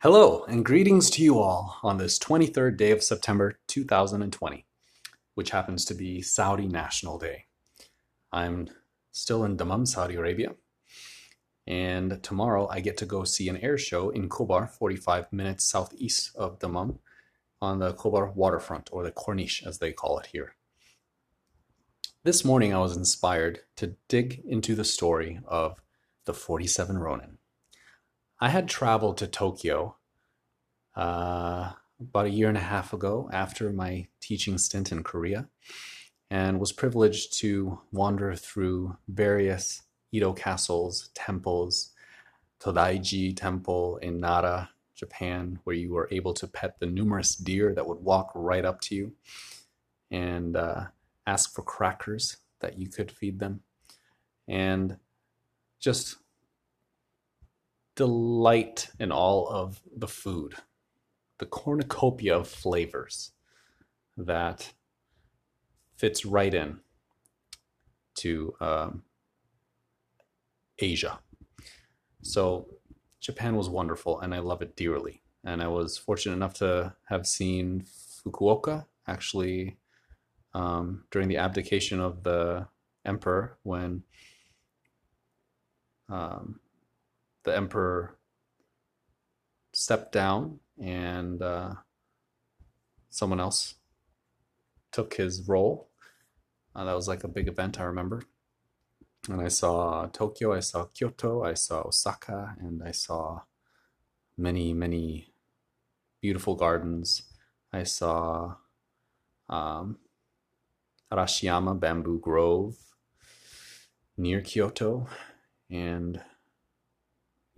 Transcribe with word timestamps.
Hello, 0.00 0.44
and 0.44 0.64
greetings 0.64 1.10
to 1.10 1.24
you 1.24 1.40
all 1.40 1.80
on 1.82 1.98
this 1.98 2.20
23rd 2.20 2.76
day 2.76 2.92
of 2.92 3.02
September 3.02 3.58
2020, 3.66 4.64
which 5.34 5.50
happens 5.50 5.84
to 5.84 5.92
be 5.92 6.22
Saudi 6.22 6.68
National 6.68 7.18
Day. 7.18 7.46
I'm 8.30 8.68
still 9.10 9.42
in 9.42 9.56
Dammam, 9.56 9.86
Saudi 9.86 10.14
Arabia, 10.14 10.54
and 11.66 12.22
tomorrow 12.22 12.68
I 12.70 12.78
get 12.78 12.96
to 12.98 13.06
go 13.06 13.24
see 13.24 13.48
an 13.48 13.56
air 13.56 13.76
show 13.76 14.10
in 14.10 14.28
Khobar, 14.28 14.70
45 14.70 15.32
minutes 15.32 15.68
southeast 15.68 16.30
of 16.36 16.60
Dammam, 16.60 17.00
on 17.60 17.80
the 17.80 17.92
Khobar 17.92 18.32
waterfront, 18.36 18.90
or 18.92 19.02
the 19.02 19.10
Corniche 19.10 19.66
as 19.66 19.80
they 19.80 19.90
call 19.90 20.20
it 20.20 20.26
here. 20.26 20.54
This 22.22 22.44
morning 22.44 22.72
I 22.72 22.78
was 22.78 22.96
inspired 22.96 23.62
to 23.74 23.96
dig 24.06 24.44
into 24.46 24.76
the 24.76 24.84
story 24.84 25.40
of 25.44 25.82
the 26.24 26.34
47 26.34 26.98
Ronin. 26.98 27.37
I 28.40 28.50
had 28.50 28.68
traveled 28.68 29.18
to 29.18 29.26
Tokyo 29.26 29.96
uh, 30.94 31.72
about 32.00 32.26
a 32.26 32.30
year 32.30 32.48
and 32.48 32.56
a 32.56 32.60
half 32.60 32.92
ago 32.92 33.28
after 33.32 33.72
my 33.72 34.06
teaching 34.20 34.58
stint 34.58 34.92
in 34.92 35.02
Korea 35.02 35.48
and 36.30 36.60
was 36.60 36.72
privileged 36.72 37.36
to 37.40 37.80
wander 37.90 38.36
through 38.36 38.96
various 39.08 39.82
Edo 40.12 40.32
castles, 40.32 41.10
temples, 41.14 41.90
Todaiji 42.60 43.36
Temple 43.36 43.98
in 43.98 44.20
Nara, 44.20 44.70
Japan, 44.94 45.58
where 45.64 45.76
you 45.76 45.92
were 45.92 46.08
able 46.12 46.34
to 46.34 46.46
pet 46.46 46.78
the 46.78 46.86
numerous 46.86 47.34
deer 47.34 47.74
that 47.74 47.86
would 47.86 48.00
walk 48.00 48.30
right 48.34 48.64
up 48.64 48.80
to 48.82 48.94
you 48.94 49.12
and 50.10 50.56
uh, 50.56 50.86
ask 51.26 51.54
for 51.54 51.62
crackers 51.62 52.36
that 52.60 52.78
you 52.78 52.88
could 52.88 53.10
feed 53.10 53.38
them. 53.38 53.60
And 54.46 54.96
just 55.80 56.16
delight 57.98 58.90
in 59.00 59.10
all 59.10 59.48
of 59.48 59.80
the 59.96 60.06
food, 60.06 60.54
the 61.38 61.46
cornucopia 61.46 62.36
of 62.36 62.46
flavors 62.46 63.32
that 64.16 64.72
fits 65.96 66.24
right 66.24 66.54
in 66.54 66.78
to 68.14 68.54
um, 68.60 69.02
Asia. 70.78 71.18
So 72.22 72.68
Japan 73.18 73.56
was 73.56 73.68
wonderful 73.68 74.20
and 74.20 74.32
I 74.32 74.38
love 74.38 74.62
it 74.62 74.76
dearly. 74.76 75.22
And 75.42 75.60
I 75.60 75.66
was 75.66 75.98
fortunate 75.98 76.36
enough 76.36 76.54
to 76.54 76.94
have 77.06 77.26
seen 77.26 77.84
Fukuoka 77.84 78.86
actually 79.08 79.76
um, 80.54 81.02
during 81.10 81.26
the 81.26 81.38
abdication 81.38 81.98
of 81.98 82.22
the 82.22 82.68
emperor 83.04 83.58
when 83.64 84.04
um, 86.08 86.60
the 87.48 87.56
emperor 87.56 88.18
stepped 89.72 90.12
down 90.12 90.60
and 90.78 91.40
uh, 91.42 91.72
someone 93.08 93.40
else 93.40 93.74
took 94.92 95.14
his 95.14 95.48
role. 95.48 95.88
Uh, 96.76 96.84
that 96.84 96.94
was 96.94 97.08
like 97.08 97.24
a 97.24 97.28
big 97.28 97.48
event, 97.48 97.80
I 97.80 97.84
remember. 97.84 98.22
And 99.28 99.40
I 99.40 99.48
saw 99.48 100.06
Tokyo, 100.06 100.52
I 100.52 100.60
saw 100.60 100.84
Kyoto, 100.84 101.42
I 101.42 101.54
saw 101.54 101.88
Osaka, 101.88 102.54
and 102.60 102.82
I 102.82 102.92
saw 102.92 103.40
many, 104.36 104.74
many 104.74 105.32
beautiful 106.20 106.54
gardens. 106.54 107.22
I 107.72 107.84
saw 107.84 108.56
um, 109.48 109.98
Arashiyama 111.10 111.80
Bamboo 111.80 112.20
Grove 112.20 112.76
near 114.16 114.40
Kyoto, 114.42 115.08
and 115.70 116.20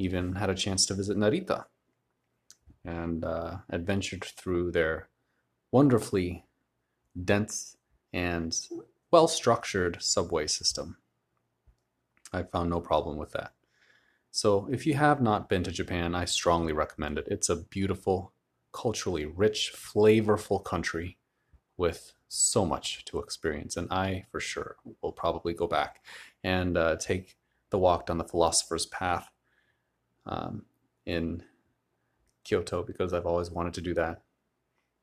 even 0.01 0.37
had 0.37 0.49
a 0.49 0.55
chance 0.55 0.87
to 0.87 0.95
visit 0.95 1.17
Narita 1.17 1.67
and 2.85 3.23
uh, 3.25 3.59
adventured 3.69 4.25
through 4.25 4.71
their 4.71 5.09
wonderfully 5.71 6.47
dense 7.23 7.77
and 8.13 8.59
well 9.11 9.29
structured 9.29 10.03
subway 10.03 10.47
system. 10.47 10.97
I 12.33 12.43
found 12.45 12.71
no 12.71 12.81
problem 12.81 13.19
with 13.19 13.33
that. 13.33 13.53
So, 14.31 14.69
if 14.71 14.87
you 14.87 14.95
have 14.95 15.21
not 15.21 15.49
been 15.49 15.65
to 15.65 15.73
Japan, 15.73 16.15
I 16.15 16.25
strongly 16.25 16.73
recommend 16.73 17.19
it. 17.19 17.27
It's 17.29 17.49
a 17.49 17.57
beautiful, 17.57 18.33
culturally 18.73 19.27
rich, 19.27 19.73
flavorful 19.75 20.65
country 20.65 21.19
with 21.77 22.13
so 22.29 22.65
much 22.65 23.05
to 23.07 23.19
experience. 23.19 23.77
And 23.77 23.93
I, 23.93 24.27
for 24.31 24.39
sure, 24.39 24.77
will 25.03 25.13
probably 25.13 25.53
go 25.53 25.67
back 25.67 26.01
and 26.45 26.77
uh, 26.79 26.97
take 26.97 27.37
the 27.71 27.79
walk 27.79 28.07
down 28.07 28.19
the 28.19 28.25
philosopher's 28.25 28.87
path 28.87 29.31
um, 30.31 30.63
in 31.05 31.43
Kyoto 32.45 32.83
because 32.83 33.13
I've 33.13 33.27
always 33.27 33.51
wanted 33.51 33.75
to 33.75 33.81
do 33.83 33.93
that. 33.95 34.23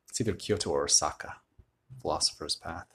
It's 0.08 0.20
either 0.20 0.32
Kyoto 0.32 0.70
or 0.70 0.84
Osaka, 0.84 1.36
philosopher's 2.00 2.56
path. 2.56 2.86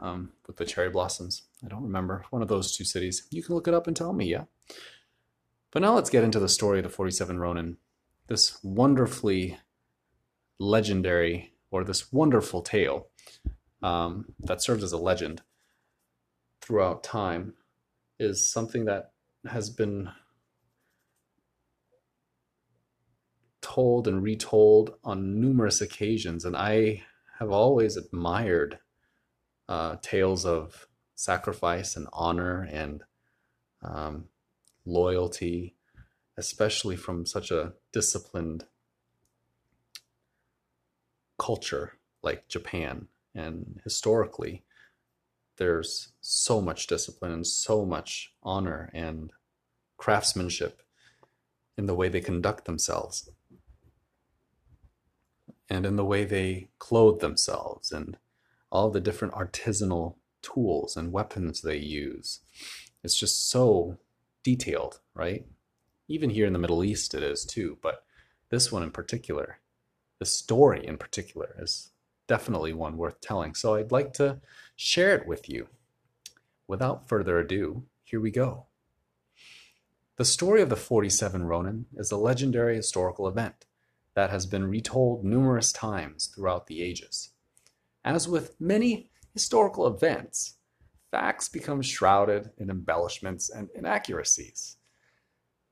Um, 0.00 0.32
with 0.46 0.56
the 0.56 0.64
cherry 0.64 0.90
blossoms. 0.90 1.42
I 1.64 1.68
don't 1.68 1.84
remember. 1.84 2.24
One 2.30 2.42
of 2.42 2.48
those 2.48 2.76
two 2.76 2.84
cities. 2.84 3.26
You 3.30 3.42
can 3.42 3.54
look 3.54 3.68
it 3.68 3.72
up 3.72 3.86
and 3.86 3.96
tell 3.96 4.12
me, 4.12 4.26
yeah? 4.26 4.44
But 5.70 5.80
now 5.80 5.94
let's 5.94 6.10
get 6.10 6.24
into 6.24 6.40
the 6.40 6.48
story 6.48 6.80
of 6.80 6.82
the 6.82 6.90
47 6.90 7.38
Ronin. 7.38 7.76
This 8.26 8.58
wonderfully 8.64 9.58
legendary, 10.58 11.52
or 11.70 11.84
this 11.84 12.12
wonderful 12.12 12.62
tale 12.62 13.06
um, 13.80 14.26
that 14.40 14.60
serves 14.60 14.82
as 14.82 14.92
a 14.92 14.98
legend 14.98 15.42
throughout 16.60 17.04
time 17.04 17.54
is 18.18 18.50
something 18.50 18.86
that 18.86 19.12
has 19.48 19.70
been 19.70 20.10
told 23.76 24.08
and 24.08 24.22
retold 24.22 24.94
on 25.04 25.38
numerous 25.38 25.82
occasions. 25.82 26.46
And 26.46 26.56
I 26.56 27.02
have 27.38 27.50
always 27.50 27.98
admired 27.98 28.78
uh, 29.68 29.96
tales 30.00 30.46
of 30.46 30.88
sacrifice 31.14 31.94
and 31.94 32.08
honor 32.10 32.66
and 32.72 33.02
um, 33.82 34.28
loyalty, 34.86 35.74
especially 36.38 36.96
from 36.96 37.26
such 37.26 37.50
a 37.50 37.74
disciplined 37.92 38.64
culture 41.38 41.98
like 42.22 42.48
Japan. 42.48 43.08
And 43.34 43.82
historically, 43.84 44.64
there's 45.58 46.12
so 46.22 46.62
much 46.62 46.86
discipline 46.86 47.32
and 47.32 47.46
so 47.46 47.84
much 47.84 48.32
honor 48.42 48.90
and 48.94 49.32
craftsmanship 49.98 50.80
in 51.76 51.84
the 51.84 51.94
way 51.94 52.08
they 52.08 52.22
conduct 52.22 52.64
themselves 52.64 53.28
and 55.68 55.84
in 55.84 55.96
the 55.96 56.04
way 56.04 56.24
they 56.24 56.68
clothe 56.78 57.20
themselves 57.20 57.92
and 57.92 58.18
all 58.70 58.90
the 58.90 59.00
different 59.00 59.34
artisanal 59.34 60.16
tools 60.42 60.96
and 60.96 61.12
weapons 61.12 61.62
they 61.62 61.76
use. 61.76 62.40
It's 63.02 63.18
just 63.18 63.48
so 63.48 63.98
detailed, 64.42 65.00
right? 65.14 65.44
Even 66.08 66.30
here 66.30 66.46
in 66.46 66.52
the 66.52 66.58
Middle 66.58 66.84
East, 66.84 67.14
it 67.14 67.22
is 67.22 67.44
too, 67.44 67.78
but 67.82 68.04
this 68.50 68.70
one 68.70 68.82
in 68.82 68.90
particular, 68.90 69.58
the 70.18 70.24
story 70.24 70.86
in 70.86 70.98
particular, 70.98 71.54
is 71.58 71.90
definitely 72.28 72.72
one 72.72 72.96
worth 72.96 73.20
telling. 73.20 73.54
So 73.54 73.74
I'd 73.74 73.92
like 73.92 74.12
to 74.14 74.40
share 74.76 75.14
it 75.14 75.26
with 75.26 75.48
you. 75.48 75.68
Without 76.68 77.08
further 77.08 77.38
ado, 77.38 77.84
here 78.04 78.20
we 78.20 78.30
go. 78.30 78.66
The 80.16 80.24
story 80.24 80.62
of 80.62 80.70
the 80.70 80.76
47 80.76 81.44
Ronin 81.44 81.86
is 81.96 82.10
a 82.10 82.16
legendary 82.16 82.76
historical 82.76 83.28
event 83.28 83.66
that 84.16 84.30
has 84.30 84.46
been 84.46 84.66
retold 84.66 85.22
numerous 85.24 85.70
times 85.70 86.26
throughout 86.26 86.66
the 86.66 86.82
ages. 86.82 87.30
As 88.02 88.26
with 88.26 88.58
many 88.58 89.10
historical 89.34 89.86
events, 89.86 90.56
facts 91.10 91.50
become 91.50 91.82
shrouded 91.82 92.50
in 92.56 92.70
embellishments 92.70 93.50
and 93.50 93.68
inaccuracies. 93.74 94.78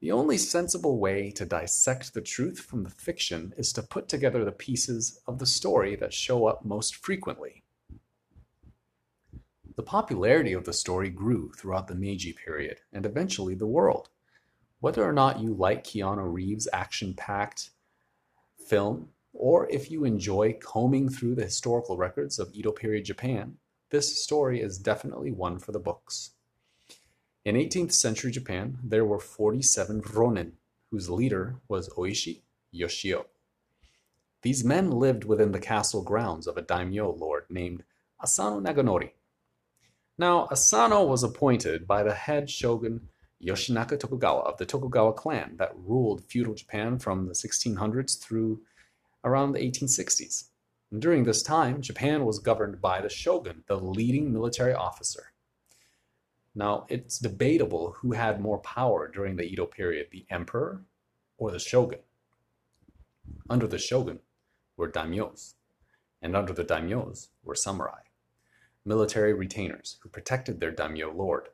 The 0.00 0.12
only 0.12 0.36
sensible 0.36 0.98
way 0.98 1.30
to 1.30 1.46
dissect 1.46 2.12
the 2.12 2.20
truth 2.20 2.60
from 2.60 2.84
the 2.84 2.90
fiction 2.90 3.54
is 3.56 3.72
to 3.72 3.82
put 3.82 4.08
together 4.08 4.44
the 4.44 4.52
pieces 4.52 5.18
of 5.26 5.38
the 5.38 5.46
story 5.46 5.96
that 5.96 6.12
show 6.12 6.46
up 6.46 6.66
most 6.66 6.94
frequently. 6.96 7.62
The 9.76 9.82
popularity 9.82 10.52
of 10.52 10.66
the 10.66 10.74
story 10.74 11.08
grew 11.08 11.50
throughout 11.52 11.88
the 11.88 11.94
Meiji 11.94 12.34
period 12.34 12.80
and 12.92 13.06
eventually 13.06 13.54
the 13.54 13.66
world. 13.66 14.10
Whether 14.80 15.02
or 15.02 15.12
not 15.14 15.40
you 15.40 15.54
like 15.54 15.84
Keanu 15.84 16.30
Reeves' 16.30 16.68
action 16.74 17.14
packed 17.14 17.70
film, 18.66 19.08
or 19.32 19.68
if 19.70 19.90
you 19.90 20.04
enjoy 20.04 20.54
combing 20.60 21.08
through 21.08 21.34
the 21.34 21.44
historical 21.44 21.96
records 21.96 22.38
of 22.38 22.52
Edo 22.54 22.72
period 22.72 23.04
Japan, 23.04 23.56
this 23.90 24.22
story 24.22 24.60
is 24.60 24.78
definitely 24.78 25.30
one 25.30 25.58
for 25.58 25.72
the 25.72 25.78
books. 25.78 26.30
In 27.44 27.56
18th 27.56 27.92
century 27.92 28.30
Japan, 28.30 28.78
there 28.82 29.04
were 29.04 29.20
47 29.20 30.02
ronin, 30.12 30.54
whose 30.90 31.10
leader 31.10 31.56
was 31.68 31.88
Oishi 31.90 32.42
Yoshio. 32.70 33.26
These 34.42 34.64
men 34.64 34.90
lived 34.90 35.24
within 35.24 35.52
the 35.52 35.58
castle 35.60 36.02
grounds 36.02 36.46
of 36.46 36.56
a 36.56 36.62
daimyo 36.62 37.10
lord 37.10 37.44
named 37.48 37.84
Asano 38.22 38.60
Naganori. 38.60 39.10
Now, 40.16 40.46
Asano 40.50 41.04
was 41.04 41.22
appointed 41.22 41.86
by 41.86 42.02
the 42.02 42.14
head 42.14 42.48
shogun 42.48 43.08
Yoshinaka 43.44 43.98
Tokugawa 43.98 44.40
of 44.42 44.56
the 44.56 44.64
Tokugawa 44.64 45.12
clan 45.12 45.56
that 45.58 45.76
ruled 45.76 46.24
feudal 46.24 46.54
Japan 46.54 46.98
from 46.98 47.26
the 47.26 47.34
1600s 47.34 48.18
through 48.18 48.62
around 49.22 49.52
the 49.52 49.58
1860s. 49.58 50.44
And 50.90 51.02
during 51.02 51.24
this 51.24 51.42
time, 51.42 51.82
Japan 51.82 52.24
was 52.24 52.38
governed 52.38 52.80
by 52.80 53.00
the 53.00 53.08
shogun, 53.08 53.64
the 53.66 53.76
leading 53.76 54.32
military 54.32 54.72
officer. 54.72 55.32
Now, 56.54 56.86
it's 56.88 57.18
debatable 57.18 57.96
who 57.98 58.12
had 58.12 58.40
more 58.40 58.58
power 58.58 59.10
during 59.12 59.36
the 59.36 59.42
Edo 59.42 59.66
period, 59.66 60.08
the 60.10 60.24
emperor 60.30 60.82
or 61.36 61.50
the 61.50 61.58
shogun. 61.58 61.98
Under 63.50 63.66
the 63.66 63.78
shogun 63.78 64.20
were 64.76 64.90
daimyos, 64.90 65.54
and 66.22 66.36
under 66.36 66.52
the 66.52 66.64
daimyos 66.64 67.28
were 67.42 67.54
samurai, 67.54 68.02
military 68.84 69.32
retainers 69.32 69.98
who 70.02 70.08
protected 70.08 70.60
their 70.60 70.70
daimyo 70.70 71.12
lord. 71.12 71.48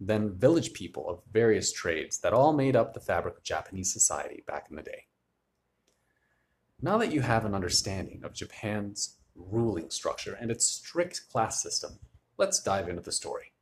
Then 0.00 0.32
village 0.32 0.72
people 0.72 1.08
of 1.08 1.20
various 1.30 1.72
trades 1.72 2.18
that 2.18 2.32
all 2.32 2.54
made 2.54 2.74
up 2.74 2.94
the 2.94 3.00
fabric 3.00 3.36
of 3.36 3.42
Japanese 3.42 3.92
society 3.92 4.42
back 4.46 4.66
in 4.70 4.76
the 4.76 4.82
day. 4.82 5.04
Now 6.80 6.96
that 6.96 7.12
you 7.12 7.20
have 7.20 7.44
an 7.44 7.54
understanding 7.54 8.24
of 8.24 8.32
Japan's 8.32 9.18
ruling 9.34 9.90
structure 9.90 10.36
and 10.40 10.50
its 10.50 10.66
strict 10.66 11.28
class 11.30 11.62
system, 11.62 11.98
let's 12.38 12.62
dive 12.62 12.88
into 12.88 13.02
the 13.02 13.12
story. 13.12 13.52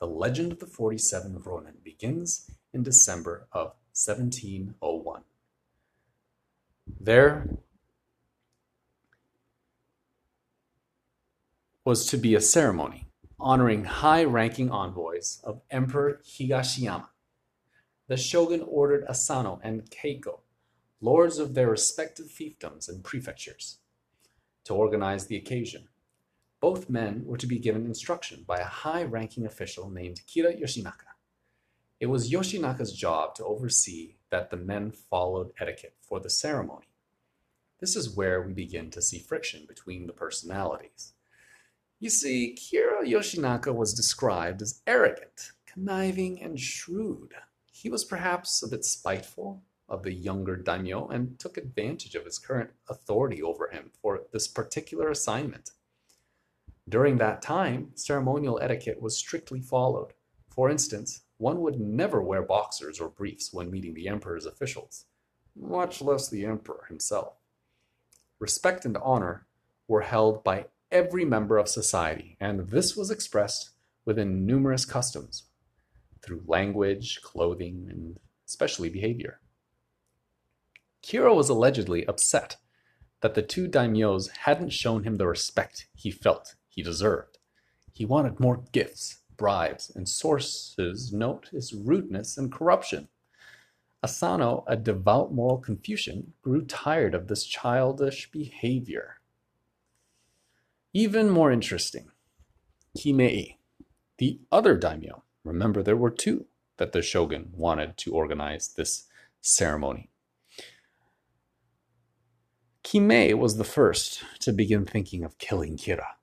The 0.00 0.06
legend 0.08 0.52
of 0.52 0.58
the 0.58 0.66
47 0.66 1.40
Ronin 1.44 1.76
begins 1.84 2.50
in 2.72 2.82
December 2.82 3.46
of 3.52 3.68
1701. 3.94 5.22
There 7.00 7.56
was 11.84 12.04
to 12.06 12.16
be 12.16 12.34
a 12.34 12.40
ceremony 12.40 13.05
honoring 13.46 13.84
high 13.84 14.24
ranking 14.24 14.70
envoys 14.70 15.40
of 15.44 15.60
Emperor 15.70 16.20
Higashiyama. 16.24 17.08
The 18.08 18.16
shogun 18.16 18.62
ordered 18.66 19.04
Asano 19.08 19.60
and 19.62 19.88
Keiko 19.90 20.40
lords 21.00 21.38
of 21.38 21.54
their 21.54 21.70
respective 21.70 22.26
fiefdoms 22.26 22.88
and 22.88 23.04
prefectures, 23.04 23.78
to 24.64 24.74
organize 24.74 25.26
the 25.26 25.36
occasion. 25.36 25.88
Both 26.60 26.90
men 26.90 27.22
were 27.24 27.36
to 27.36 27.46
be 27.46 27.58
given 27.58 27.84
instruction 27.84 28.44
by 28.46 28.58
a 28.58 28.64
high 28.64 29.04
ranking 29.04 29.46
official 29.46 29.90
named 29.90 30.22
Kira 30.26 30.60
Yoshinaka. 30.60 31.14
It 32.00 32.06
was 32.06 32.32
Yoshinaka's 32.32 32.92
job 32.92 33.34
to 33.36 33.44
oversee 33.44 34.16
that 34.30 34.50
the 34.50 34.56
men 34.56 34.90
followed 34.90 35.52
etiquette 35.60 35.94
for 36.00 36.18
the 36.18 36.30
ceremony. 36.30 36.88
This 37.78 37.94
is 37.94 38.16
where 38.16 38.42
we 38.42 38.52
begin 38.52 38.90
to 38.90 39.02
see 39.02 39.18
friction 39.18 39.66
between 39.68 40.06
the 40.06 40.12
personalities. 40.12 41.12
You 41.98 42.10
see, 42.10 42.56
Kira 42.58 43.04
Yoshinaka 43.04 43.74
was 43.74 43.94
described 43.94 44.62
as 44.62 44.82
arrogant, 44.86 45.52
conniving, 45.66 46.42
and 46.42 46.60
shrewd. 46.60 47.32
He 47.72 47.88
was 47.88 48.04
perhaps 48.04 48.62
a 48.62 48.68
bit 48.68 48.84
spiteful, 48.84 49.62
of 49.88 50.02
the 50.02 50.12
younger 50.12 50.56
daimyo 50.56 51.08
and 51.08 51.38
took 51.38 51.56
advantage 51.56 52.14
of 52.14 52.24
his 52.24 52.38
current 52.38 52.70
authority 52.88 53.42
over 53.42 53.68
him 53.68 53.90
for 54.02 54.22
this 54.32 54.48
particular 54.48 55.10
assignment. 55.10 55.70
During 56.88 57.18
that 57.18 57.42
time, 57.42 57.90
ceremonial 57.94 58.58
etiquette 58.60 59.00
was 59.00 59.16
strictly 59.16 59.60
followed. 59.60 60.12
For 60.50 60.70
instance, 60.70 61.22
one 61.38 61.60
would 61.60 61.80
never 61.80 62.22
wear 62.22 62.42
boxers 62.42 63.00
or 63.00 63.08
briefs 63.08 63.52
when 63.52 63.70
meeting 63.70 63.94
the 63.94 64.08
emperor's 64.08 64.46
officials, 64.46 65.04
much 65.54 66.00
less 66.00 66.28
the 66.28 66.46
emperor 66.46 66.84
himself. 66.88 67.34
Respect 68.38 68.84
and 68.84 68.96
honor 68.98 69.46
were 69.88 70.02
held 70.02 70.42
by 70.44 70.66
every 70.90 71.24
member 71.24 71.58
of 71.58 71.68
society, 71.68 72.36
and 72.40 72.68
this 72.68 72.96
was 72.96 73.10
expressed 73.10 73.70
within 74.04 74.46
numerous 74.46 74.84
customs 74.84 75.44
through 76.22 76.42
language, 76.46 77.20
clothing, 77.22 77.86
and 77.90 78.18
especially 78.46 78.88
behavior. 78.88 79.40
Kira 81.02 81.34
was 81.34 81.48
allegedly 81.48 82.06
upset 82.06 82.56
that 83.20 83.34
the 83.34 83.42
two 83.42 83.68
daimyos 83.68 84.28
hadn't 84.44 84.70
shown 84.70 85.04
him 85.04 85.16
the 85.16 85.26
respect 85.26 85.86
he 85.94 86.10
felt 86.10 86.54
he 86.68 86.82
deserved. 86.82 87.38
He 87.92 88.04
wanted 88.04 88.40
more 88.40 88.64
gifts, 88.72 89.22
bribes, 89.36 89.90
and 89.94 90.08
sources 90.08 91.12
note 91.12 91.48
his 91.52 91.72
rudeness 91.72 92.36
and 92.36 92.52
corruption. 92.52 93.08
Asano, 94.02 94.64
a 94.66 94.76
devout 94.76 95.32
moral 95.32 95.58
Confucian, 95.58 96.32
grew 96.42 96.64
tired 96.64 97.14
of 97.14 97.26
this 97.26 97.44
childish 97.44 98.30
behavior. 98.30 99.15
Even 100.96 101.28
more 101.28 101.52
interesting, 101.52 102.08
Kimei, 102.96 103.56
the 104.16 104.40
other 104.50 104.78
daimyo, 104.78 105.24
remember 105.44 105.82
there 105.82 105.94
were 105.94 106.08
two 106.08 106.46
that 106.78 106.92
the 106.92 107.02
shogun 107.02 107.50
wanted 107.52 107.98
to 107.98 108.14
organize 108.14 108.68
this 108.68 109.04
ceremony. 109.42 110.08
Kimei 112.82 113.34
was 113.34 113.58
the 113.58 113.62
first 113.62 114.24
to 114.40 114.54
begin 114.54 114.86
thinking 114.86 115.22
of 115.22 115.36
killing 115.36 115.76
Kira. 115.76 116.14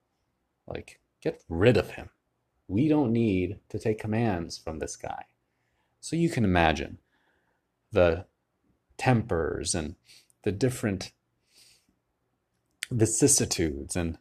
Like, 0.65 0.99
get 1.21 1.43
rid 1.47 1.77
of 1.77 1.91
him. 1.91 2.09
We 2.67 2.87
don't 2.87 3.13
need 3.13 3.59
to 3.69 3.77
take 3.77 3.99
commands 3.99 4.57
from 4.57 4.79
this 4.79 4.95
guy. 4.95 5.25
So 5.99 6.15
you 6.15 6.31
can 6.31 6.43
imagine 6.43 6.97
the 7.91 8.25
tempers 8.97 9.75
and 9.75 9.97
the 10.41 10.51
different 10.51 11.11
vicissitudes 12.89 13.95
and 13.95 14.17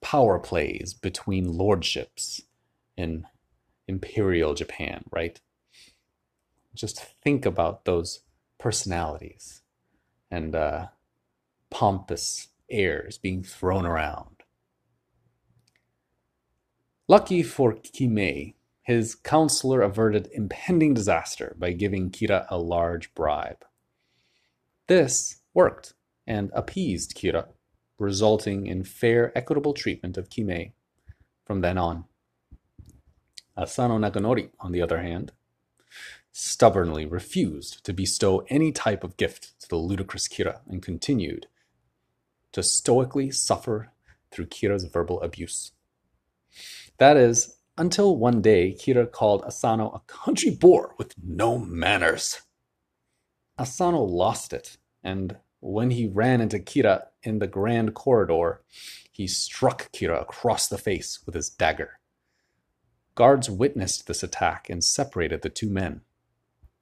power 0.00 0.38
plays 0.38 0.94
between 0.94 1.56
lordships 1.56 2.42
in 2.96 3.26
imperial 3.86 4.54
Japan, 4.54 5.04
right? 5.10 5.40
Just 6.74 7.00
think 7.22 7.44
about 7.44 7.84
those 7.84 8.20
personalities 8.58 9.62
and 10.30 10.54
uh, 10.54 10.86
pompous 11.70 12.48
airs 12.70 13.18
being 13.18 13.42
thrown 13.42 13.86
around. 13.86 14.36
Lucky 17.08 17.42
for 17.42 17.72
Kimei, 17.72 18.54
his 18.82 19.14
counselor 19.14 19.80
averted 19.80 20.28
impending 20.32 20.94
disaster 20.94 21.56
by 21.58 21.72
giving 21.72 22.10
Kira 22.10 22.46
a 22.50 22.58
large 22.58 23.14
bribe. 23.14 23.64
This 24.86 25.40
worked 25.54 25.94
and 26.26 26.50
appeased 26.54 27.16
Kira, 27.16 27.48
resulting 27.98 28.66
in 28.66 28.84
fair, 28.84 29.36
equitable 29.36 29.74
treatment 29.74 30.16
of 30.16 30.28
Kimei 30.28 30.72
from 31.44 31.60
then 31.60 31.78
on. 31.78 32.04
Asano 33.56 33.98
Naganori, 33.98 34.50
on 34.60 34.72
the 34.72 34.80
other 34.80 35.00
hand, 35.00 35.32
stubbornly 36.30 37.04
refused 37.04 37.84
to 37.84 37.92
bestow 37.92 38.44
any 38.48 38.70
type 38.70 39.02
of 39.02 39.16
gift 39.16 39.58
to 39.60 39.68
the 39.68 39.76
ludicrous 39.76 40.28
Kira 40.28 40.60
and 40.68 40.80
continued 40.80 41.46
to 42.52 42.62
stoically 42.62 43.30
suffer 43.30 43.90
through 44.30 44.46
Kira's 44.46 44.84
verbal 44.84 45.20
abuse. 45.22 45.72
That 46.98 47.16
is, 47.16 47.56
until 47.76 48.16
one 48.16 48.40
day 48.40 48.76
Kira 48.78 49.10
called 49.10 49.42
Asano 49.44 49.90
a 49.90 50.00
country 50.06 50.50
boor 50.50 50.94
with 50.98 51.14
no 51.22 51.58
manners. 51.58 52.42
Asano 53.58 54.02
lost 54.02 54.52
it, 54.52 54.76
and 55.02 55.36
when 55.60 55.90
he 55.90 56.06
ran 56.06 56.40
into 56.40 56.58
Kira 56.58 57.06
in 57.22 57.38
the 57.38 57.46
grand 57.46 57.94
corridor, 57.94 58.62
he 59.10 59.26
struck 59.26 59.90
Kira 59.92 60.22
across 60.22 60.68
the 60.68 60.78
face 60.78 61.20
with 61.26 61.34
his 61.34 61.48
dagger. 61.48 61.98
Guards 63.14 63.50
witnessed 63.50 64.06
this 64.06 64.22
attack 64.22 64.70
and 64.70 64.84
separated 64.84 65.42
the 65.42 65.48
two 65.48 65.68
men. 65.68 66.02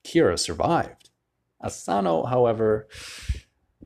Kira 0.04 0.38
survived. 0.38 1.11
Asano, 1.64 2.25
however, 2.25 2.87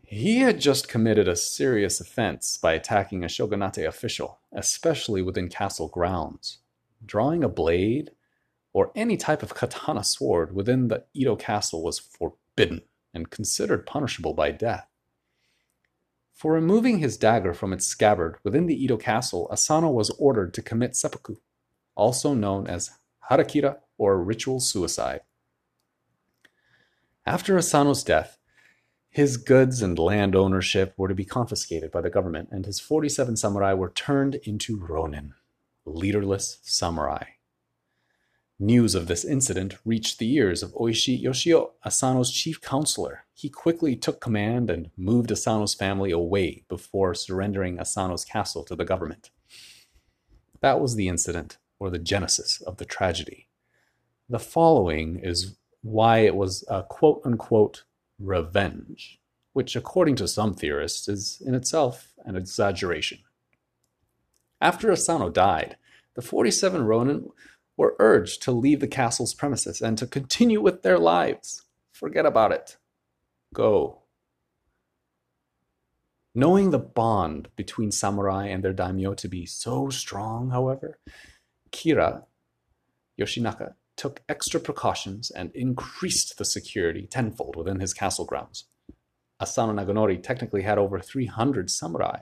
he 0.02 0.38
had 0.38 0.60
just 0.60 0.88
committed 0.88 1.28
a 1.28 1.36
serious 1.36 2.00
offense 2.00 2.56
by 2.56 2.72
attacking 2.72 3.22
a 3.22 3.28
shogunate 3.28 3.78
official, 3.78 4.40
especially 4.52 5.22
within 5.22 5.48
castle 5.48 5.86
grounds. 5.86 6.58
Drawing 7.06 7.44
a 7.44 7.48
blade 7.48 8.10
or 8.72 8.90
any 8.96 9.16
type 9.16 9.44
of 9.44 9.54
katana 9.54 10.02
sword 10.02 10.52
within 10.52 10.88
the 10.88 11.04
Edo 11.14 11.36
castle 11.36 11.84
was 11.84 12.00
forbidden 12.00 12.82
and 13.12 13.30
considered 13.30 13.86
punishable 13.86 14.34
by 14.34 14.50
death. 14.50 14.86
For 16.32 16.52
removing 16.52 16.98
his 16.98 17.18
dagger 17.18 17.52
from 17.52 17.72
its 17.72 17.86
scabbard 17.86 18.36
within 18.42 18.66
the 18.66 18.82
Edo 18.82 18.96
castle, 18.96 19.48
Asano 19.52 19.90
was 19.90 20.10
ordered 20.18 20.54
to 20.54 20.62
commit 20.62 20.96
seppuku, 20.96 21.36
also 21.94 22.32
known 22.32 22.66
as 22.66 22.90
harakiri 23.30 23.76
or 23.98 24.22
ritual 24.22 24.60
suicide. 24.60 25.20
After 27.26 27.58
Asano's 27.58 28.02
death, 28.02 28.38
his 29.10 29.36
goods 29.36 29.82
and 29.82 29.98
land 29.98 30.34
ownership 30.34 30.94
were 30.96 31.08
to 31.08 31.14
be 31.14 31.24
confiscated 31.24 31.90
by 31.90 32.00
the 32.00 32.10
government, 32.10 32.48
and 32.52 32.64
his 32.64 32.80
47 32.80 33.36
samurai 33.36 33.74
were 33.74 33.90
turned 33.90 34.36
into 34.36 34.78
ronin, 34.78 35.34
leaderless 35.84 36.58
samurai. 36.62 37.24
News 38.62 38.94
of 38.94 39.06
this 39.06 39.24
incident 39.24 39.78
reached 39.86 40.18
the 40.18 40.30
ears 40.34 40.62
of 40.62 40.74
Oishi 40.74 41.18
Yoshio, 41.18 41.72
Asano's 41.82 42.30
chief 42.30 42.60
counselor. 42.60 43.24
He 43.32 43.48
quickly 43.48 43.96
took 43.96 44.20
command 44.20 44.68
and 44.68 44.90
moved 44.98 45.32
Asano's 45.32 45.72
family 45.72 46.10
away 46.10 46.64
before 46.68 47.14
surrendering 47.14 47.78
Asano's 47.80 48.22
castle 48.22 48.62
to 48.64 48.76
the 48.76 48.84
government. 48.84 49.30
That 50.60 50.78
was 50.78 50.94
the 50.94 51.08
incident, 51.08 51.56
or 51.78 51.88
the 51.88 51.98
genesis 51.98 52.60
of 52.60 52.76
the 52.76 52.84
tragedy. 52.84 53.48
The 54.28 54.38
following 54.38 55.20
is 55.22 55.56
why 55.80 56.18
it 56.18 56.36
was 56.36 56.62
a 56.68 56.82
quote 56.82 57.22
unquote 57.24 57.84
revenge, 58.18 59.22
which, 59.54 59.74
according 59.74 60.16
to 60.16 60.28
some 60.28 60.52
theorists, 60.52 61.08
is 61.08 61.42
in 61.46 61.54
itself 61.54 62.12
an 62.26 62.36
exaggeration. 62.36 63.20
After 64.60 64.92
Asano 64.92 65.30
died, 65.30 65.78
the 66.14 66.20
47 66.20 66.84
Ronin 66.84 67.30
were 67.80 67.96
urged 67.98 68.42
to 68.42 68.52
leave 68.52 68.80
the 68.80 68.86
castle's 68.86 69.32
premises 69.32 69.80
and 69.80 69.96
to 69.96 70.06
continue 70.06 70.60
with 70.60 70.82
their 70.82 70.98
lives. 70.98 71.62
Forget 71.92 72.26
about 72.26 72.52
it. 72.52 72.76
Go. 73.54 74.02
Knowing 76.34 76.70
the 76.70 76.78
bond 76.78 77.48
between 77.56 77.90
samurai 77.90 78.48
and 78.48 78.62
their 78.62 78.74
daimyo 78.74 79.14
to 79.14 79.28
be 79.28 79.46
so 79.46 79.88
strong, 79.88 80.50
however, 80.50 80.98
Kira 81.72 82.24
Yoshinaka 83.18 83.72
took 83.96 84.20
extra 84.28 84.60
precautions 84.60 85.30
and 85.30 85.50
increased 85.54 86.36
the 86.36 86.44
security 86.44 87.06
tenfold 87.10 87.56
within 87.56 87.80
his 87.80 87.94
castle 87.94 88.26
grounds. 88.26 88.66
Asano 89.40 89.72
Naganori 89.72 90.22
technically 90.22 90.62
had 90.62 90.76
over 90.76 91.00
300 91.00 91.70
samurai, 91.70 92.20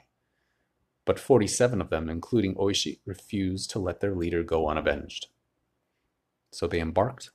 but 1.05 1.19
47 1.19 1.81
of 1.81 1.91
them, 1.91 2.09
including 2.09 2.55
Oishi, 2.55 3.01
refused 3.05 3.71
to 3.71 3.81
let 3.81 3.99
their 3.99 4.15
leader 4.15 4.45
go 4.45 4.69
unavenged. 4.69 5.27
So 6.51 6.67
they 6.67 6.81
embarked 6.81 7.31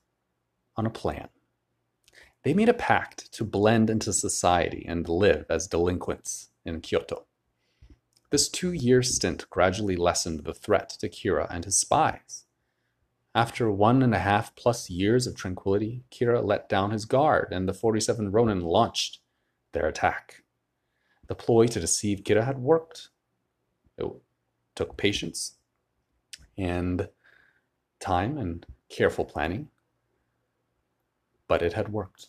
on 0.76 0.86
a 0.86 0.92
plan. 0.92 1.30
They 2.44 2.54
made 2.54 2.70
a 2.70 2.74
pact 2.74 3.32
to 3.34 3.46
blend 3.46 3.90
into 3.90 4.12
society 4.12 4.86
and 4.88 5.08
live 5.08 5.46
as 5.50 5.68
delinquents 5.68 6.50
in 6.66 6.82
Kyoto. 6.82 7.26
This 8.32 8.50
two 8.50 8.74
year 8.74 9.02
stint 9.02 9.50
gradually 9.50 9.96
lessened 9.96 10.44
the 10.44 10.54
threat 10.54 10.90
to 11.00 11.08
Kira 11.08 11.48
and 11.50 11.64
his 11.64 11.78
spies. 11.78 12.46
After 13.36 13.72
one 13.72 14.04
and 14.04 14.14
a 14.14 14.20
half 14.20 14.56
plus 14.56 14.90
years 14.90 15.26
of 15.26 15.36
tranquility, 15.36 16.04
Kira 16.12 16.44
let 16.44 16.68
down 16.68 16.92
his 16.92 17.06
guard 17.06 17.50
and 17.52 17.68
the 17.68 17.74
47 17.74 18.32
Ronin 18.32 18.62
launched 18.62 19.20
their 19.72 19.88
attack. 19.88 20.44
The 21.28 21.36
ploy 21.36 21.68
to 21.68 21.80
deceive 21.80 22.24
Kira 22.24 22.44
had 22.44 22.60
worked. 22.60 23.10
It 23.98 24.06
took 24.76 24.98
patience 24.98 25.58
and 26.58 27.10
time 28.00 28.38
and 28.38 28.66
careful 28.94 29.26
planning, 29.26 29.70
but 31.48 31.62
it 31.62 31.74
had 31.74 31.92
worked. 31.92 32.28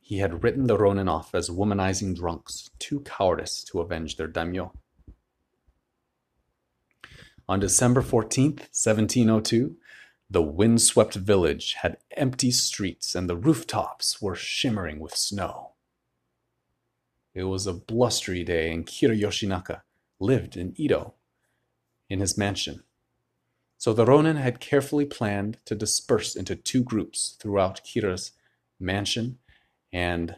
He 0.00 0.18
had 0.18 0.42
written 0.42 0.66
the 0.66 0.78
Ronin 0.78 1.08
off 1.08 1.34
as 1.34 1.50
womanizing 1.50 2.16
drunks, 2.16 2.70
too 2.78 3.00
cowardice 3.00 3.62
to 3.64 3.80
avenge 3.80 4.16
their 4.16 4.26
daimyo. 4.26 4.72
On 7.46 7.60
December 7.60 8.00
14th, 8.00 8.60
1702, 8.72 9.76
the 10.30 10.42
windswept 10.42 11.14
village 11.14 11.74
had 11.82 11.98
empty 12.12 12.50
streets 12.50 13.14
and 13.14 13.28
the 13.28 13.36
rooftops 13.36 14.22
were 14.22 14.34
shimmering 14.34 14.98
with 14.98 15.14
snow. 15.14 15.72
It 17.34 17.44
was 17.44 17.66
a 17.66 17.74
blustery 17.74 18.44
day 18.44 18.72
and 18.72 18.86
Kira 18.86 19.20
Yoshinaka 19.20 19.82
lived 20.18 20.56
in 20.56 20.72
Edo, 20.80 21.14
in 22.08 22.20
his 22.20 22.38
mansion. 22.38 22.83
So 23.84 23.92
the 23.92 24.06
Ronin 24.06 24.36
had 24.36 24.60
carefully 24.60 25.04
planned 25.04 25.58
to 25.66 25.74
disperse 25.74 26.34
into 26.34 26.56
two 26.56 26.82
groups 26.82 27.36
throughout 27.38 27.82
Kira's 27.84 28.32
mansion 28.80 29.36
and 29.92 30.36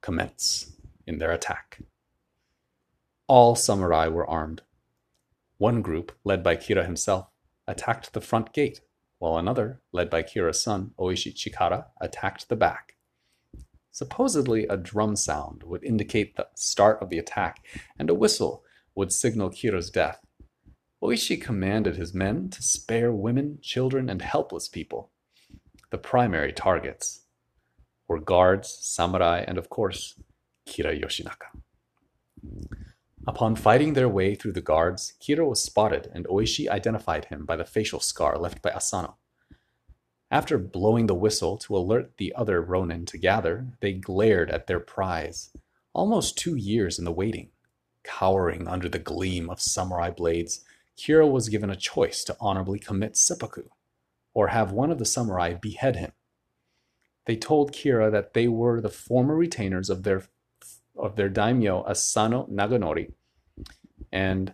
commence 0.00 0.76
in 1.08 1.18
their 1.18 1.32
attack. 1.32 1.80
All 3.26 3.56
samurai 3.56 4.06
were 4.06 4.30
armed. 4.30 4.62
One 5.56 5.82
group, 5.82 6.12
led 6.22 6.44
by 6.44 6.54
Kira 6.54 6.84
himself, 6.84 7.30
attacked 7.66 8.12
the 8.12 8.20
front 8.20 8.52
gate, 8.52 8.80
while 9.18 9.36
another, 9.36 9.80
led 9.90 10.08
by 10.08 10.22
Kira's 10.22 10.62
son, 10.62 10.92
Oishi 11.00 11.34
Chikara, 11.34 11.86
attacked 12.00 12.48
the 12.48 12.54
back. 12.54 12.94
Supposedly, 13.90 14.68
a 14.68 14.76
drum 14.76 15.16
sound 15.16 15.64
would 15.64 15.82
indicate 15.82 16.36
the 16.36 16.46
start 16.54 17.02
of 17.02 17.10
the 17.10 17.18
attack, 17.18 17.66
and 17.98 18.08
a 18.08 18.14
whistle 18.14 18.62
would 18.94 19.12
signal 19.12 19.50
Kira's 19.50 19.90
death. 19.90 20.24
Oishi 21.02 21.40
commanded 21.40 21.96
his 21.96 22.12
men 22.12 22.48
to 22.50 22.62
spare 22.62 23.12
women, 23.12 23.58
children, 23.62 24.08
and 24.08 24.20
helpless 24.20 24.68
people. 24.68 25.10
The 25.90 25.98
primary 25.98 26.52
targets 26.52 27.22
were 28.08 28.20
guards, 28.20 28.78
samurai, 28.80 29.44
and 29.46 29.58
of 29.58 29.70
course, 29.70 30.20
Kira 30.66 31.00
Yoshinaka. 31.00 31.60
Upon 33.26 33.56
fighting 33.56 33.92
their 33.92 34.08
way 34.08 34.34
through 34.34 34.52
the 34.52 34.60
guards, 34.60 35.14
Kira 35.20 35.46
was 35.46 35.62
spotted 35.62 36.10
and 36.14 36.26
Oishi 36.26 36.68
identified 36.68 37.26
him 37.26 37.44
by 37.44 37.56
the 37.56 37.64
facial 37.64 38.00
scar 38.00 38.38
left 38.38 38.62
by 38.62 38.70
Asano. 38.70 39.16
After 40.30 40.58
blowing 40.58 41.06
the 41.06 41.14
whistle 41.14 41.56
to 41.58 41.76
alert 41.76 42.16
the 42.16 42.34
other 42.34 42.60
Ronin 42.60 43.06
to 43.06 43.18
gather, 43.18 43.68
they 43.80 43.92
glared 43.92 44.50
at 44.50 44.66
their 44.66 44.80
prize, 44.80 45.50
almost 45.92 46.36
two 46.36 46.54
years 46.54 46.98
in 46.98 47.04
the 47.04 47.12
waiting. 47.12 47.50
Cowering 48.02 48.66
under 48.66 48.88
the 48.88 48.98
gleam 48.98 49.48
of 49.48 49.60
samurai 49.60 50.10
blades, 50.10 50.64
Kira 50.98 51.30
was 51.30 51.48
given 51.48 51.70
a 51.70 51.76
choice 51.76 52.24
to 52.24 52.36
honorably 52.40 52.78
commit 52.78 53.16
seppuku, 53.16 53.68
or 54.34 54.48
have 54.48 54.72
one 54.72 54.90
of 54.90 54.98
the 54.98 55.04
samurai 55.04 55.54
behead 55.54 55.96
him. 55.96 56.12
They 57.24 57.36
told 57.36 57.72
Kira 57.72 58.10
that 58.10 58.34
they 58.34 58.48
were 58.48 58.80
the 58.80 58.88
former 58.88 59.36
retainers 59.36 59.90
of 59.90 60.02
their 60.02 60.24
of 60.96 61.14
their 61.14 61.28
daimyo 61.28 61.84
Asano 61.84 62.46
Naganori 62.50 63.12
and 64.10 64.52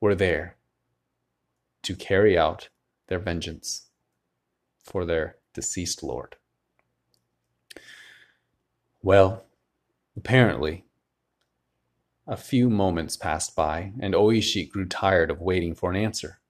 were 0.00 0.14
there 0.14 0.56
to 1.82 1.96
carry 1.96 2.36
out 2.36 2.68
their 3.06 3.18
vengeance 3.18 3.86
for 4.82 5.06
their 5.06 5.36
deceased 5.54 6.02
lord. 6.02 6.36
Well, 9.02 9.44
apparently, 10.16 10.85
a 12.26 12.36
few 12.36 12.68
moments 12.68 13.16
passed 13.16 13.54
by, 13.54 13.92
and 14.00 14.14
Oishi 14.14 14.68
grew 14.68 14.86
tired 14.86 15.30
of 15.30 15.40
waiting 15.40 15.74
for 15.74 15.90
an 15.90 15.96
answer. 15.96 16.40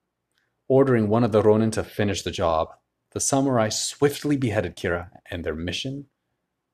Ordering 0.67 1.07
one 1.07 1.23
of 1.23 1.31
the 1.31 1.41
Ronin 1.41 1.71
to 1.71 1.83
finish 1.83 2.23
the 2.23 2.31
job, 2.31 2.73
the 3.11 3.19
samurai 3.19 3.69
swiftly 3.69 4.37
beheaded 4.37 4.75
Kira, 4.75 5.11
and 5.29 5.43
their 5.43 5.55
mission, 5.55 6.07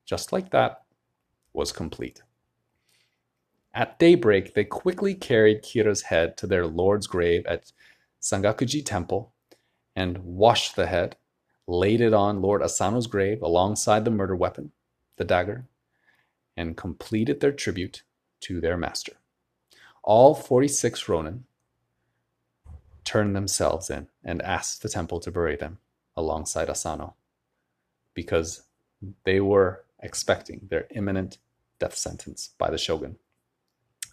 just 0.06 0.32
like 0.32 0.50
that, 0.50 0.82
was 1.52 1.70
complete. 1.70 2.22
At 3.74 3.98
daybreak, 3.98 4.54
they 4.54 4.64
quickly 4.64 5.14
carried 5.14 5.62
Kira's 5.62 6.02
head 6.02 6.36
to 6.38 6.46
their 6.46 6.66
lord's 6.66 7.06
grave 7.06 7.44
at 7.46 7.72
Sengakuji 8.22 8.84
Temple 8.84 9.32
and 9.94 10.18
washed 10.18 10.76
the 10.76 10.86
head, 10.86 11.16
laid 11.66 12.00
it 12.00 12.14
on 12.14 12.40
Lord 12.40 12.62
Asano's 12.62 13.06
grave 13.06 13.42
alongside 13.42 14.04
the 14.04 14.10
murder 14.10 14.34
weapon, 14.34 14.72
the 15.16 15.24
dagger, 15.24 15.66
and 16.56 16.76
completed 16.76 17.40
their 17.40 17.52
tribute 17.52 18.02
to 18.44 18.60
their 18.60 18.76
master. 18.76 19.12
All 20.02 20.34
46 20.34 21.08
Ronin 21.08 21.44
turned 23.04 23.36
themselves 23.36 23.90
in 23.90 24.08
and 24.22 24.40
asked 24.42 24.82
the 24.82 24.88
temple 24.88 25.20
to 25.20 25.30
bury 25.30 25.56
them 25.56 25.78
alongside 26.16 26.70
Asano 26.70 27.14
because 28.14 28.62
they 29.24 29.40
were 29.40 29.84
expecting 30.00 30.66
their 30.70 30.86
imminent 30.90 31.38
death 31.78 31.96
sentence 31.96 32.50
by 32.58 32.70
the 32.70 32.78
shogun. 32.78 33.16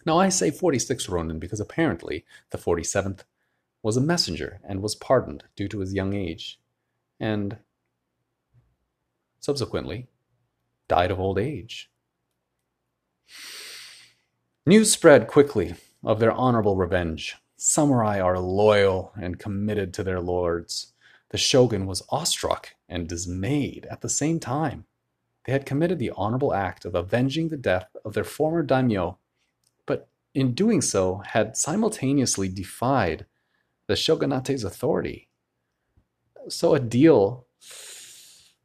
Now 0.04 0.18
I 0.18 0.30
say 0.30 0.50
46 0.50 1.08
Ronin 1.08 1.38
because 1.38 1.60
apparently 1.60 2.24
the 2.50 2.58
47th 2.58 3.20
was 3.82 3.96
a 3.96 4.00
messenger 4.00 4.60
and 4.64 4.82
was 4.82 4.94
pardoned 4.94 5.44
due 5.56 5.68
to 5.68 5.80
his 5.80 5.92
young 5.92 6.14
age, 6.14 6.60
and 7.18 7.58
subsequently 9.40 10.08
died 10.88 11.10
of 11.10 11.20
old 11.20 11.38
age. 11.38 11.90
News 14.64 14.92
spread 14.92 15.26
quickly 15.26 15.74
of 16.04 16.20
their 16.20 16.30
honorable 16.30 16.76
revenge. 16.76 17.36
Samurai 17.56 18.20
are 18.20 18.38
loyal 18.38 19.12
and 19.20 19.38
committed 19.38 19.92
to 19.94 20.04
their 20.04 20.20
lords. 20.20 20.92
The 21.30 21.38
shogun 21.38 21.84
was 21.86 22.04
awestruck 22.10 22.74
and 22.88 23.08
dismayed 23.08 23.86
at 23.90 24.02
the 24.02 24.08
same 24.08 24.38
time. 24.38 24.84
They 25.44 25.52
had 25.52 25.66
committed 25.66 25.98
the 25.98 26.12
honorable 26.16 26.54
act 26.54 26.84
of 26.84 26.94
avenging 26.94 27.48
the 27.48 27.56
death 27.56 27.88
of 28.04 28.14
their 28.14 28.22
former 28.24 28.62
daimyo 28.62 29.18
but 29.84 30.08
in 30.34 30.54
doing 30.54 30.80
so, 30.80 31.22
had 31.26 31.56
simultaneously 31.56 32.48
defied 32.48 33.26
the 33.86 33.96
shogunate's 33.96 34.64
authority. 34.64 35.28
So 36.48 36.74
a 36.74 36.80
deal 36.80 37.46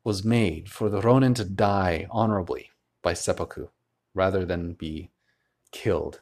was 0.03 0.23
made 0.23 0.69
for 0.69 0.89
the 0.89 1.01
Ronin 1.01 1.33
to 1.33 1.43
die 1.43 2.07
honorably 2.09 2.69
by 3.01 3.13
seppuku 3.13 3.67
rather 4.13 4.45
than 4.45 4.73
be 4.73 5.09
killed 5.71 6.21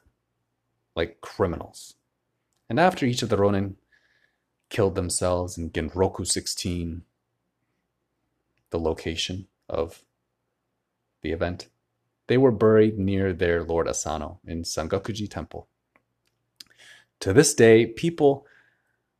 like 0.96 1.22
criminals. 1.22 1.96
And 2.70 2.80
after 2.80 3.06
each 3.06 3.22
of 3.22 3.30
the 3.30 3.38
Ronin 3.38 3.78
killed 4.70 4.96
themselves 4.96 5.58
in 5.58 5.70
Genroku 5.70 6.26
16, 6.26 7.04
the 8.70 8.80
location 8.80 9.48
of 9.70 10.04
the 11.22 11.32
event, 11.32 11.68
they 12.28 12.38
were 12.38 12.52
buried 12.52 12.98
near 12.98 13.34
their 13.34 13.64
Lord 13.64 13.88
Asano 13.88 14.40
in 14.46 14.64
Sengakuji 14.64 15.30
Temple. 15.30 15.68
To 17.22 17.34
this 17.34 17.54
day, 17.54 17.86
people 17.86 18.46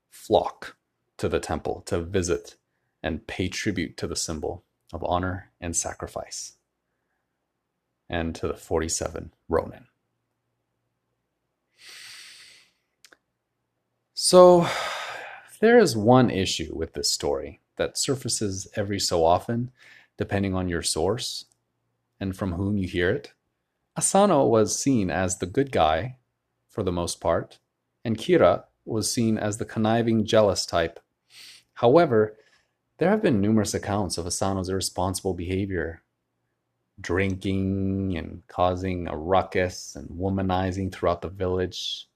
flock 0.10 0.76
to 1.18 1.30
the 1.30 1.40
temple 1.40 1.82
to 1.86 2.02
visit 2.02 2.56
and 3.02 3.28
pay 3.28 3.48
tribute 3.48 3.96
to 3.98 4.08
the 4.08 4.16
symbol 4.16 4.64
of 4.92 5.04
honor 5.04 5.52
and 5.62 5.76
sacrifice, 5.76 6.54
and 8.10 8.36
to 8.36 8.48
the 8.48 8.56
47 8.56 9.32
Ronin. 9.48 9.88
So, 14.18 14.66
there 15.60 15.78
is 15.78 15.98
one 15.98 16.30
issue 16.30 16.74
with 16.74 16.94
this 16.94 17.12
story 17.12 17.60
that 17.76 17.98
surfaces 17.98 18.66
every 18.76 19.00
so 19.00 19.26
often, 19.26 19.72
depending 20.18 20.56
on 20.56 20.70
your 20.70 20.82
source 20.82 21.46
and 22.18 22.34
from 22.34 22.54
whom 22.54 22.78
you 22.78 22.88
hear 22.88 23.10
it. 23.12 23.34
Asano 23.98 24.46
was 24.46 24.80
seen 24.80 25.10
as 25.10 25.38
the 25.38 25.46
good 25.46 25.70
guy 25.70 26.16
for 26.70 26.82
the 26.82 26.94
most 26.94 27.20
part, 27.20 27.60
and 28.06 28.18
Kira 28.18 28.64
was 28.86 29.12
seen 29.12 29.38
as 29.38 29.58
the 29.58 29.66
conniving, 29.66 30.26
jealous 30.26 30.66
type. 30.66 31.02
However, 31.74 32.38
there 33.00 33.10
have 33.10 33.22
been 33.22 33.42
numerous 33.42 33.74
accounts 33.74 34.18
of 34.18 34.26
Asano's 34.26 34.70
irresponsible 34.70 35.34
behavior, 35.34 36.04
drinking 37.02 38.18
and 38.18 38.44
causing 38.48 39.10
a 39.10 39.18
ruckus 39.18 39.94
and 39.94 40.10
womanizing 40.10 40.90
throughout 40.90 41.22
the 41.22 41.28
village. 41.28 42.08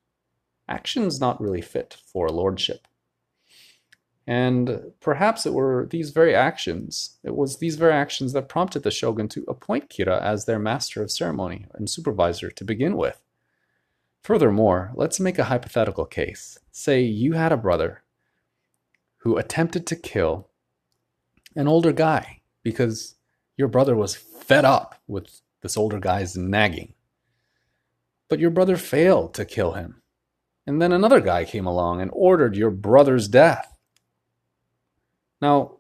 Actions 0.70 1.20
not 1.20 1.42
really 1.42 1.62
fit 1.62 1.98
for 2.06 2.30
lordship. 2.30 2.88
And 4.28 4.92
perhaps 5.00 5.48
it 5.48 5.54
were 5.56 5.88
these 5.90 6.12
very 6.12 6.36
actions, 6.36 7.18
it 7.24 7.36
was 7.36 7.58
these 7.58 7.78
very 7.78 7.94
actions 7.94 8.32
that 8.34 8.48
prompted 8.48 8.84
the 8.84 8.92
shogun 8.92 9.28
to 9.30 9.44
appoint 9.48 9.90
Kira 9.90 10.22
as 10.22 10.46
their 10.46 10.60
master 10.60 11.02
of 11.02 11.10
ceremony 11.10 11.66
and 11.74 11.90
supervisor 11.90 12.52
to 12.52 12.64
begin 12.64 12.96
with. 12.96 13.20
Furthermore, 14.22 14.92
let's 14.94 15.20
make 15.20 15.40
a 15.40 15.46
hypothetical 15.46 16.06
case. 16.06 16.60
Say 16.72 17.02
you 17.02 17.34
had 17.34 17.52
a 17.52 17.58
brother 17.58 18.04
who 19.18 19.38
attempted 19.38 19.88
to 19.88 19.96
kill 19.96 20.50
an 21.56 21.68
older 21.68 21.92
guy 21.92 22.42
because 22.62 23.16
your 23.58 23.68
brother 23.68 23.96
was 23.96 24.16
fed 24.16 24.64
up 24.64 25.02
with 25.08 25.42
this 25.62 25.76
older 25.76 26.00
guy's 26.00 26.38
nagging. 26.38 26.94
But 28.30 28.40
your 28.40 28.52
brother 28.52 28.78
failed 28.78 29.34
to 29.34 29.44
kill 29.44 29.72
him. 29.72 29.99
And 30.70 30.80
then 30.80 30.92
another 30.92 31.20
guy 31.20 31.46
came 31.46 31.66
along 31.66 32.00
and 32.00 32.12
ordered 32.14 32.56
your 32.56 32.70
brother's 32.70 33.28
death. 33.28 33.76
Now, 35.42 35.78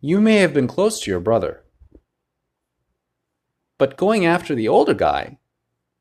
you 0.00 0.22
may 0.22 0.36
have 0.36 0.54
been 0.54 0.66
close 0.66 0.98
to 1.02 1.10
your 1.10 1.20
brother, 1.20 1.64
but 3.76 3.98
going 3.98 4.24
after 4.24 4.54
the 4.54 4.68
older 4.68 4.94
guy 4.94 5.36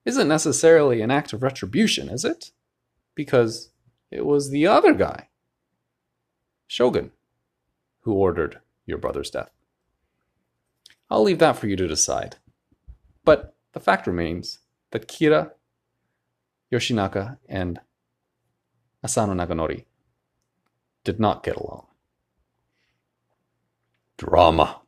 isn't 0.06 0.29
necessarily 0.29 1.01
an 1.01 1.12
act 1.12 1.34
of 1.34 1.44
retribution, 1.44 2.08
is 2.08 2.24
it? 2.24 2.51
Because 3.15 3.72
it 4.10 4.25
was 4.25 4.50
the 4.50 4.65
other 4.65 4.94
guy, 4.94 5.27
Shogun, 6.67 7.12
who 8.03 8.13
ordered 8.13 8.62
your 8.86 8.98
brother's 8.98 9.29
death. 9.29 9.51
I'll 11.10 11.24
leave 11.24 11.39
that 11.39 11.58
for 11.58 11.67
you 11.67 11.75
to 11.75 11.86
decide. 11.89 12.38
But 13.25 13.58
the 13.74 13.82
fact 13.82 14.08
remains 14.08 14.60
that 14.91 15.10
Kira, 15.10 15.51
Yoshinaka, 16.71 17.38
and 17.47 17.79
Asano 19.03 19.33
Naganori 19.33 19.86
did 21.03 21.19
not 21.19 21.43
get 21.43 21.55
along. 21.55 21.86
Drama. 24.17 24.81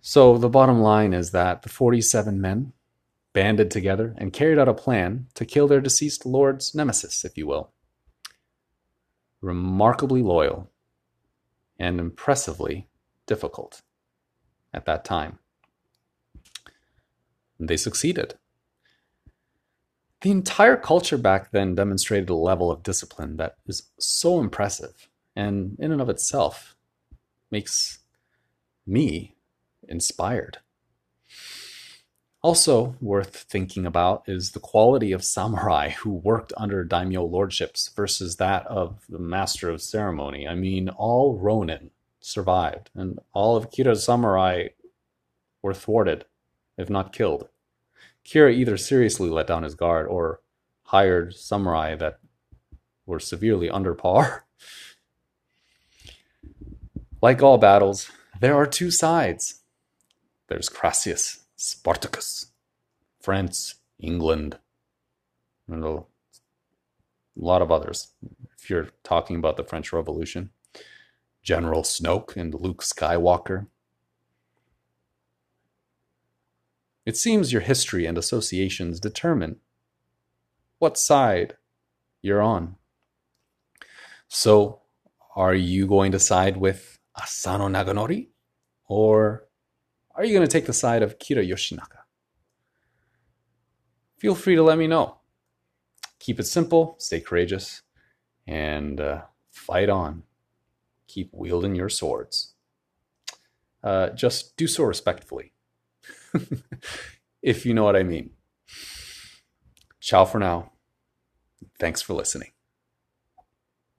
So 0.00 0.36
the 0.36 0.50
bottom 0.50 0.80
line 0.80 1.14
is 1.14 1.30
that 1.30 1.62
the 1.62 1.70
47 1.70 2.40
men 2.40 2.72
banded 3.32 3.70
together 3.70 4.14
and 4.18 4.32
carried 4.32 4.58
out 4.58 4.68
a 4.68 4.74
plan 4.74 5.28
to 5.34 5.46
kill 5.46 5.66
their 5.66 5.80
deceased 5.80 6.26
lord's 6.26 6.74
nemesis, 6.74 7.24
if 7.24 7.38
you 7.38 7.46
will. 7.46 7.72
Remarkably 9.40 10.22
loyal 10.22 10.70
and 11.78 11.98
impressively 11.98 12.88
difficult 13.26 13.82
at 14.72 14.84
that 14.84 15.04
time. 15.04 15.38
They 17.58 17.76
succeeded. 17.76 18.34
The 20.24 20.30
entire 20.30 20.78
culture 20.78 21.18
back 21.18 21.50
then 21.50 21.74
demonstrated 21.74 22.30
a 22.30 22.34
level 22.34 22.70
of 22.70 22.82
discipline 22.82 23.36
that 23.36 23.56
is 23.66 23.90
so 23.98 24.40
impressive 24.40 25.10
and, 25.36 25.76
in 25.78 25.92
and 25.92 26.00
of 26.00 26.08
itself, 26.08 26.76
makes 27.50 27.98
me 28.86 29.36
inspired. 29.86 30.60
Also 32.40 32.96
worth 33.02 33.36
thinking 33.50 33.84
about 33.84 34.22
is 34.26 34.52
the 34.52 34.60
quality 34.60 35.12
of 35.12 35.22
samurai 35.22 35.90
who 35.90 36.14
worked 36.14 36.54
under 36.56 36.84
daimyo 36.84 37.22
lordships 37.22 37.90
versus 37.94 38.36
that 38.36 38.66
of 38.66 39.04
the 39.10 39.18
master 39.18 39.68
of 39.68 39.82
ceremony. 39.82 40.48
I 40.48 40.54
mean, 40.54 40.88
all 40.88 41.36
ronin 41.36 41.90
survived, 42.20 42.88
and 42.94 43.18
all 43.34 43.56
of 43.56 43.70
Kira's 43.70 44.04
samurai 44.04 44.68
were 45.60 45.74
thwarted, 45.74 46.24
if 46.78 46.88
not 46.88 47.12
killed. 47.12 47.50
Kira 48.24 48.52
either 48.52 48.76
seriously 48.76 49.28
let 49.28 49.46
down 49.46 49.62
his 49.62 49.74
guard 49.74 50.06
or 50.06 50.40
hired 50.84 51.34
samurai 51.34 51.94
that 51.96 52.18
were 53.06 53.20
severely 53.20 53.68
under 53.68 53.94
par. 53.94 54.46
like 57.22 57.42
all 57.42 57.58
battles, 57.58 58.10
there 58.40 58.54
are 58.54 58.66
two 58.66 58.90
sides. 58.90 59.60
There's 60.48 60.68
Crassius, 60.68 61.40
Spartacus, 61.56 62.46
France, 63.20 63.76
England, 63.98 64.58
and 65.68 65.84
a 65.84 66.04
lot 67.36 67.62
of 67.62 67.70
others. 67.70 68.08
If 68.58 68.70
you're 68.70 68.88
talking 69.02 69.36
about 69.36 69.56
the 69.56 69.64
French 69.64 69.92
Revolution, 69.92 70.50
General 71.42 71.82
Snoke 71.82 72.36
and 72.36 72.54
Luke 72.54 72.82
Skywalker. 72.82 73.66
It 77.06 77.16
seems 77.16 77.52
your 77.52 77.62
history 77.62 78.06
and 78.06 78.16
associations 78.16 79.00
determine 79.00 79.56
what 80.78 80.96
side 80.98 81.56
you're 82.22 82.42
on. 82.42 82.76
So, 84.28 84.80
are 85.36 85.54
you 85.54 85.86
going 85.86 86.12
to 86.12 86.18
side 86.18 86.56
with 86.56 86.98
Asano 87.16 87.68
Naganori 87.68 88.28
or 88.86 89.44
are 90.14 90.24
you 90.24 90.32
going 90.32 90.46
to 90.46 90.52
take 90.52 90.66
the 90.66 90.72
side 90.72 91.02
of 91.02 91.18
Kira 91.18 91.46
Yoshinaka? 91.46 92.04
Feel 94.16 94.34
free 94.34 94.54
to 94.54 94.62
let 94.62 94.78
me 94.78 94.86
know. 94.86 95.18
Keep 96.18 96.40
it 96.40 96.46
simple, 96.46 96.96
stay 96.98 97.20
courageous, 97.20 97.82
and 98.46 99.00
uh, 99.00 99.22
fight 99.50 99.88
on. 99.88 100.22
Keep 101.08 101.30
wielding 101.32 101.74
your 101.74 101.88
swords. 101.88 102.54
Uh, 103.82 104.10
just 104.10 104.56
do 104.56 104.66
so 104.66 104.84
respectfully, 104.84 105.52
if 107.42 107.66
you 107.66 107.74
know 107.74 107.84
what 107.84 107.96
I 107.96 108.02
mean. 108.02 108.30
Ciao 110.00 110.24
for 110.24 110.38
now. 110.38 110.72
Thanks 111.78 112.02
for 112.02 112.14
listening. 112.14 112.53